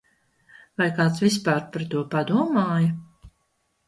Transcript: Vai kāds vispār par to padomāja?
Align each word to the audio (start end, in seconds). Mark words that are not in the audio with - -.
Vai 0.81 0.85
kāds 0.99 1.19
vispār 1.25 1.59
par 1.75 1.85
to 1.91 2.01
padomāja? 2.13 2.89